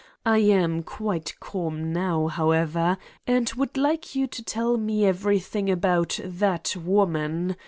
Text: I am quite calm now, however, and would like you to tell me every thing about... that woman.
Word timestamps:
I 0.25 0.39
am 0.39 0.81
quite 0.81 1.35
calm 1.39 1.93
now, 1.93 2.25
however, 2.25 2.97
and 3.27 3.47
would 3.55 3.77
like 3.77 4.15
you 4.15 4.25
to 4.25 4.41
tell 4.43 4.77
me 4.77 5.05
every 5.05 5.37
thing 5.39 5.69
about... 5.69 6.19
that 6.23 6.75
woman. 6.75 7.55